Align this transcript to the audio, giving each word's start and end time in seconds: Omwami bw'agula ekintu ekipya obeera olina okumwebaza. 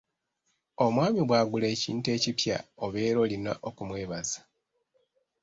Omwami 0.85 1.19
bw'agula 1.27 1.65
ekintu 1.75 2.07
ekipya 2.15 2.57
obeera 2.85 3.17
olina 3.25 3.51
okumwebaza. 3.67 4.39